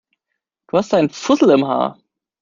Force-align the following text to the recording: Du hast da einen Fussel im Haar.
Du 0.65 0.79
hast 0.79 0.91
da 0.93 0.97
einen 0.97 1.11
Fussel 1.11 1.51
im 1.51 1.67
Haar. 1.67 1.99